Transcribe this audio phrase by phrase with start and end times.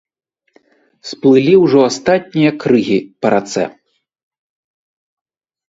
[1.09, 3.65] Сплылі ўжо астатнія крыгі па рацэ.